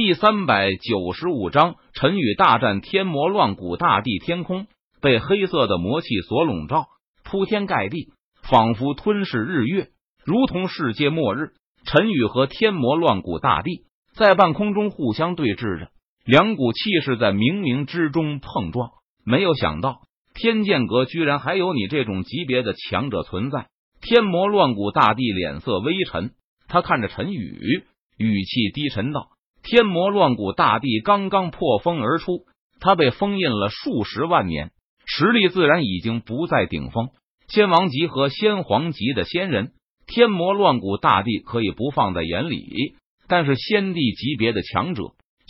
[0.00, 4.20] 第三百九十五章，陈宇大战天魔乱谷大地。
[4.20, 4.68] 天空
[5.02, 6.86] 被黑色的魔气所笼罩，
[7.24, 8.12] 铺天盖地，
[8.48, 9.88] 仿佛吞噬日月，
[10.24, 11.48] 如同世界末日。
[11.84, 15.88] 陈宇和天魔乱谷大地在半空中互相对峙着，
[16.24, 18.90] 两股气势在冥冥之中碰撞。
[19.24, 20.02] 没有想到，
[20.32, 23.66] 天剑阁居然还有你这种级别的强者存在。
[24.00, 26.34] 天魔乱谷大帝脸色微沉，
[26.68, 27.82] 他看着陈宇，
[28.16, 29.30] 语气低沉道。
[29.70, 32.46] 天魔乱谷大帝刚刚破封而出，
[32.80, 34.70] 他被封印了数十万年，
[35.04, 37.10] 实力自然已经不在顶峰。
[37.48, 39.72] 仙王级和仙皇级的仙人，
[40.06, 42.94] 天魔乱谷大帝可以不放在眼里，
[43.28, 45.02] 但是仙帝级别的强者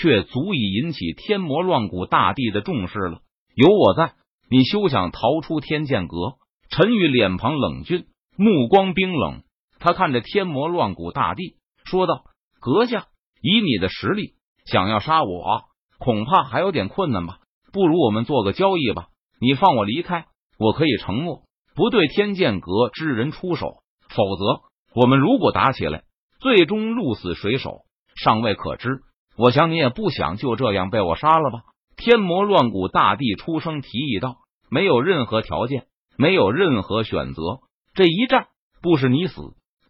[0.00, 3.18] 却足以引起天魔乱谷大帝的重视了。
[3.56, 4.12] 有我在，
[4.48, 6.34] 你休想逃出天剑阁！
[6.70, 8.06] 陈宇脸庞冷峻，
[8.36, 9.42] 目光冰冷，
[9.80, 12.22] 他看着天魔乱谷大帝说道
[12.62, 13.06] ：“阁下。”
[13.44, 15.64] 以你的实力，想要杀我，
[15.98, 17.40] 恐怕还有点困难吧。
[17.74, 20.24] 不如我们做个交易吧，你放我离开，
[20.58, 21.42] 我可以承诺
[21.74, 23.82] 不对天剑阁之人出手。
[24.08, 24.62] 否则，
[24.98, 26.04] 我们如果打起来，
[26.40, 27.80] 最终鹿死谁手
[28.16, 29.00] 尚未可知。
[29.36, 31.64] 我想你也不想就这样被我杀了吧？
[31.98, 34.36] 天魔乱谷大帝出声提议道
[34.70, 35.84] ：“没有任何条件，
[36.16, 37.60] 没有任何选择，
[37.92, 38.46] 这一战
[38.80, 39.34] 不是你死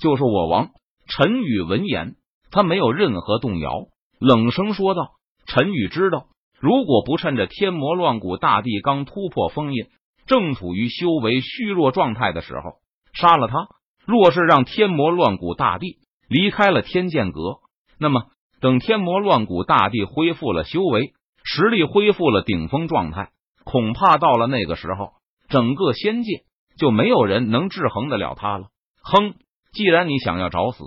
[0.00, 0.70] 就是我亡。”
[1.06, 2.16] 陈宇闻言。
[2.54, 3.88] 他没有任何动摇，
[4.20, 5.08] 冷声说道
[5.44, 6.26] ：“陈宇知道，
[6.60, 9.88] 如果不趁着天魔乱谷大帝刚突破封印，
[10.28, 12.74] 正处于修为虚弱状态的时候
[13.12, 13.66] 杀了他，
[14.06, 15.96] 若是让天魔乱谷大帝
[16.28, 17.56] 离开了天剑阁，
[17.98, 18.26] 那么
[18.60, 23.30] 等天魔乱谷大帝恢复了修为，实力恢复了顶峰状态，
[23.64, 25.14] 恐怕到了那个时候，
[25.48, 26.44] 整个仙界
[26.78, 28.68] 就没有人能制衡得了他了。”
[29.02, 29.34] 哼，
[29.72, 30.84] 既然你想要找死。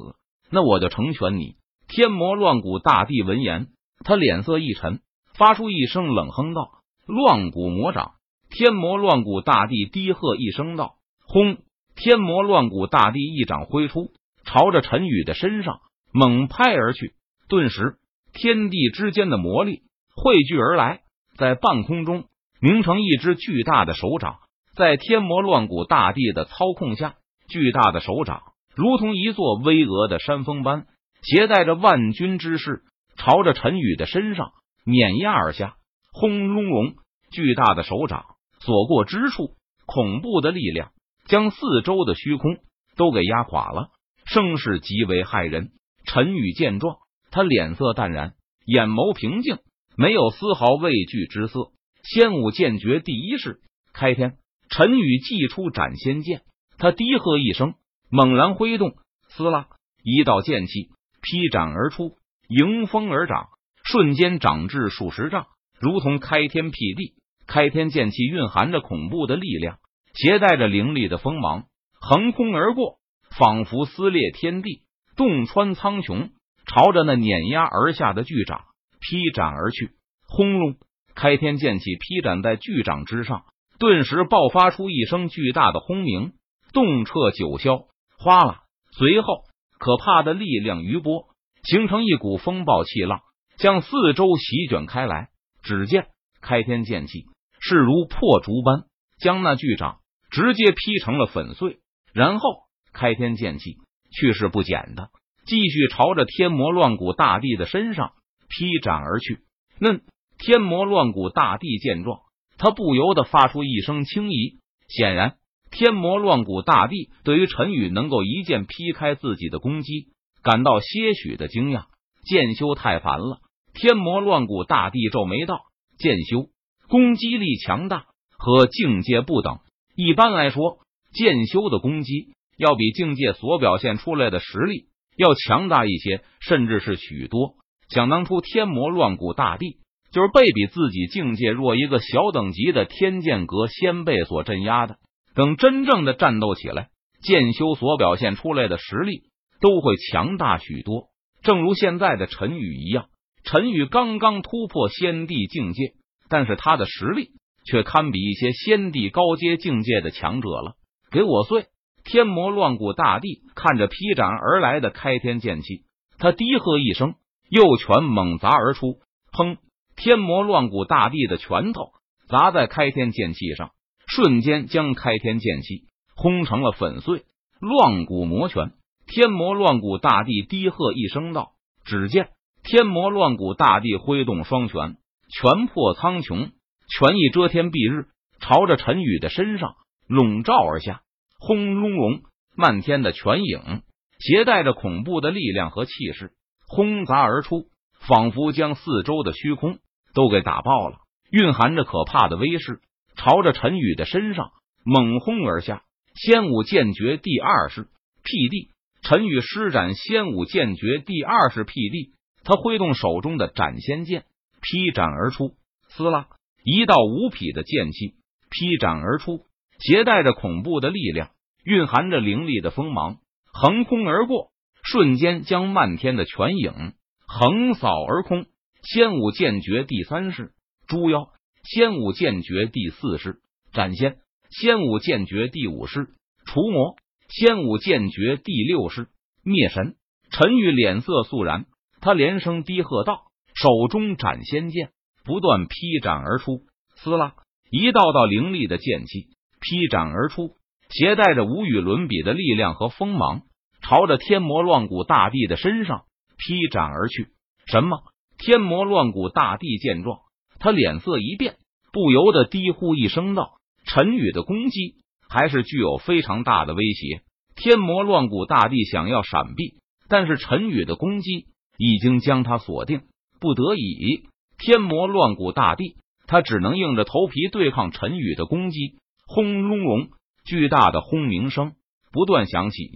[0.49, 1.55] 那我就成全你！
[1.87, 3.67] 天魔乱谷大帝闻言，
[4.03, 5.01] 他脸色一沉，
[5.37, 6.69] 发出一声冷哼道
[7.07, 8.13] ：“乱谷魔掌！”
[8.49, 10.95] 天魔乱谷大帝低喝一声道
[11.27, 11.57] ：“轰！”
[11.95, 14.11] 天魔乱谷大帝一掌挥出，
[14.45, 15.79] 朝着陈宇的身上
[16.13, 17.13] 猛拍而去。
[17.49, 17.95] 顿时，
[18.33, 19.81] 天地之间的魔力
[20.15, 21.01] 汇聚而来，
[21.37, 22.25] 在半空中
[22.61, 24.37] 凝成一只巨大的手掌。
[24.75, 27.15] 在天魔乱谷大帝的操控下，
[27.49, 28.43] 巨大的手掌。
[28.77, 30.85] 如同一座巍峨的山峰般，
[31.23, 32.83] 携带着万钧之势，
[33.17, 34.51] 朝着陈宇的身上
[34.85, 35.77] 碾压而下。
[36.13, 36.93] 轰隆隆，
[37.31, 38.25] 巨大的手掌
[38.59, 39.55] 所过之处，
[39.87, 40.91] 恐怖的力量
[41.25, 42.59] 将四周的虚空
[42.95, 43.89] 都给压垮了，
[44.25, 45.71] 声势极为骇人。
[46.05, 46.97] 陈宇见状，
[47.31, 49.57] 他脸色淡然，眼眸平静，
[49.95, 51.71] 没有丝毫畏惧之色。
[52.03, 53.59] 仙武剑诀第一式
[53.91, 54.37] 开天，
[54.69, 56.43] 陈宇祭出斩仙剑，
[56.77, 57.73] 他低喝一声。
[58.09, 58.95] 猛然挥动，
[59.29, 59.67] 撕拉
[60.03, 60.89] 一道剑气
[61.21, 63.47] 劈斩而出，迎风而长，
[63.83, 65.47] 瞬间长至数十丈，
[65.79, 67.15] 如同开天辟地。
[67.45, 69.77] 开天剑气蕴含着恐怖的力量，
[70.13, 71.63] 携带着凌厉的锋芒，
[71.93, 72.97] 横空而过，
[73.37, 74.83] 仿佛撕裂天地，
[75.15, 76.31] 洞穿苍穹，
[76.65, 78.65] 朝着那碾压而下的巨掌
[78.99, 79.91] 劈斩而去。
[80.27, 80.75] 轰隆！
[81.15, 83.45] 开天剑气劈斩在巨掌之上，
[83.79, 86.33] 顿时爆发出一声巨大的轰鸣，
[86.73, 87.85] 动彻九霄。
[88.17, 88.63] 哗啦！
[88.91, 89.43] 随后，
[89.79, 91.27] 可怕的力量余波
[91.63, 93.21] 形成一股风暴气浪，
[93.57, 95.29] 向四周席卷开来。
[95.63, 96.07] 只见
[96.41, 97.25] 开天剑气
[97.59, 98.85] 势如破竹般
[99.19, 101.79] 将那巨掌直接劈成了粉碎，
[102.13, 102.61] 然后
[102.93, 103.75] 开天剑气
[104.11, 105.09] 去势不减的
[105.45, 108.13] 继续朝着天魔乱谷大帝的身上
[108.47, 109.41] 劈斩而去。
[109.79, 109.99] 那
[110.37, 112.21] 天魔乱谷大帝见状，
[112.57, 115.35] 他不由得发出一声轻疑，显然。
[115.77, 120.07] 天魔乱谷大帝对于陈宇能够一剑劈开自己的攻击
[120.41, 121.83] 感到些许的惊讶。
[122.25, 123.37] 剑修太烦了！
[123.75, 125.59] 天魔乱谷大帝皱眉道
[125.99, 126.47] ：“剑修
[126.89, 128.05] 攻击力强大，
[128.39, 129.59] 和境界不等。
[129.95, 130.79] 一般来说，
[131.13, 134.85] 剑修的攻击要比境界所表现出来的实力
[135.15, 137.53] 要强大一些，甚至是许多。
[137.87, 139.77] 想当初，天魔乱谷大帝
[140.11, 144.97] 就是被比自己境界弱一个小等级的天剑阁先辈所镇压的。”
[145.37, 146.89] 等真正的战斗起来，
[147.21, 149.21] 剑修所表现出来的实力
[149.61, 151.09] 都会强大许多。
[151.43, 153.05] 正如现在的陈宇一样，
[153.43, 155.93] 陈宇刚刚突破仙帝境界，
[156.27, 157.33] 但是他的实力
[157.67, 160.73] 却堪比一些仙帝高阶境界的强者了。
[161.11, 161.67] 给我碎！
[162.03, 165.83] 天魔乱谷大帝看着劈斩而来的开天剑气，
[166.17, 167.13] 他低喝一声，
[167.47, 169.01] 右拳猛砸而出。
[169.31, 169.57] 砰！
[169.95, 171.91] 天魔乱谷大帝的拳头
[172.27, 173.69] 砸在开天剑气上。
[174.07, 175.83] 瞬间将开天剑气
[176.15, 177.25] 轰成了粉碎。
[177.59, 178.73] 乱骨魔拳，
[179.07, 181.53] 天魔乱骨大帝低喝一声道
[181.85, 182.29] ：“只见
[182.63, 184.97] 天魔乱骨大帝挥动双拳，
[185.29, 186.51] 拳破苍穹，
[186.87, 188.07] 权意遮天蔽日，
[188.39, 189.75] 朝着陈宇的身上
[190.07, 191.01] 笼罩而下。
[191.39, 192.21] 轰隆隆，
[192.55, 193.81] 漫天的拳影
[194.19, 196.33] 携带着恐怖的力量和气势
[196.67, 197.65] 轰砸而出，
[197.99, 199.79] 仿佛将四周的虚空
[200.13, 200.97] 都给打爆了，
[201.31, 202.81] 蕴含着可怕的威势，
[203.17, 204.51] 朝着陈宇的身上
[204.85, 205.83] 猛轰而下。
[206.15, 207.89] 仙武剑诀第二式
[208.23, 208.69] 辟地，
[209.01, 212.13] 陈宇施展仙武剑诀第二式辟地。
[212.43, 214.23] 他挥动手中的斩仙剑，
[214.61, 215.55] 劈斩而出。
[215.89, 216.27] 撕拉，
[216.63, 218.15] 一道无匹的剑气
[218.49, 219.45] 劈斩而出，
[219.79, 221.31] 携带着恐怖的力量，
[221.63, 223.17] 蕴含着凌厉的锋芒，
[223.51, 224.51] 横空而过，
[224.83, 226.93] 瞬间将漫天的拳影
[227.27, 228.45] 横扫而空。
[228.81, 230.53] 仙武剑诀第三式
[230.87, 231.29] 猪妖，
[231.69, 233.41] 仙武剑诀第四式
[233.73, 234.19] 斩仙，
[234.49, 236.07] 仙武剑诀第五式
[236.45, 236.95] 除魔，
[237.27, 239.09] 仙武剑诀第六式
[239.43, 239.95] 灭神。
[240.31, 241.65] 陈宇脸色肃然。
[241.99, 243.23] 他连声低喝道
[243.53, 244.91] ：“手中斩仙剑。
[245.25, 246.61] 不断劈斩而出，
[246.95, 247.33] 撕拉，
[247.69, 249.27] 一道道凌厉的剑气。
[249.59, 250.55] 劈斩而出，
[250.89, 253.41] 携带着无与伦比的力量和锋芒，
[253.81, 256.05] 朝着天魔乱谷大帝的身上。
[256.37, 257.27] 劈斩而去。
[257.65, 258.03] 什么？
[258.37, 260.19] 天魔乱谷大帝见状，
[260.59, 261.56] 他脸色一变，
[261.91, 264.95] 不由得低呼一声道：“陈宇的攻击
[265.29, 267.21] 还是具有非常大的威胁。”
[267.55, 269.75] 天魔乱谷大帝想要闪避，
[270.07, 271.47] 但是陈宇的攻击。
[271.79, 273.01] 已经将他锁定，
[273.39, 274.23] 不得已，
[274.57, 275.93] 天魔乱谷大帝
[276.25, 278.95] 他只能硬着头皮对抗陈宇的攻击。
[279.27, 280.07] 轰隆隆，
[280.43, 281.73] 巨大的轰鸣声
[282.11, 282.89] 不断响起，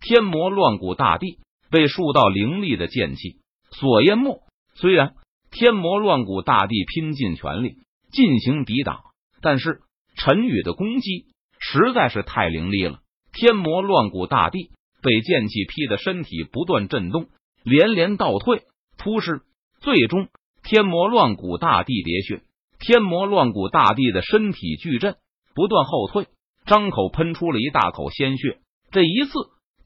[0.00, 1.38] 天魔乱谷大帝
[1.70, 3.36] 被数道凌厉的剑气
[3.70, 4.40] 所淹没。
[4.74, 5.14] 虽然
[5.52, 7.76] 天魔乱谷大帝拼尽全力
[8.14, 9.02] 进行抵挡，
[9.42, 9.80] 但是
[10.16, 11.26] 陈宇的攻击
[11.58, 13.00] 实在是太凌厉了。
[13.32, 14.70] 天魔乱谷大帝
[15.02, 17.26] 被剑气劈的身体不断震动。
[17.64, 18.64] 连连倒退，
[18.98, 19.40] 突施，
[19.80, 20.28] 最终
[20.62, 22.42] 天魔乱谷大帝喋血。
[22.78, 25.16] 天魔乱谷大帝的身体巨震，
[25.54, 26.26] 不断后退，
[26.66, 28.58] 张口喷出了一大口鲜血。
[28.90, 29.32] 这一次，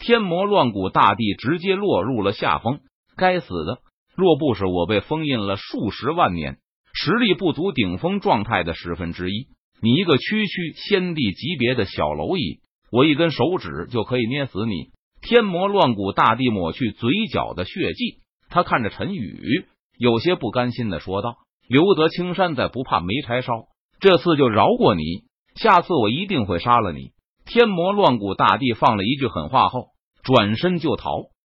[0.01, 2.81] 天魔乱谷大帝直接落入了下风。
[3.17, 3.79] 该死的！
[4.17, 6.59] 若不是我被封印了数十万年，
[7.01, 9.47] 实力不足顶峰状态的十分之一，
[9.81, 12.59] 你一个区区先帝级别的小蝼蚁，
[12.91, 14.91] 我一根手指就可以捏死你。
[15.21, 18.19] 天魔乱谷大帝抹去嘴角的血迹，
[18.49, 19.67] 他看着陈宇，
[19.97, 21.37] 有些不甘心的说道
[21.71, 23.67] ：“留得青山在，不怕没柴烧。
[24.01, 25.05] 这次就饶过你，
[25.55, 27.13] 下次我一定会杀了你。”
[27.47, 29.91] 天魔乱谷大帝放了一句狠话后，
[30.25, 31.13] 转身就逃。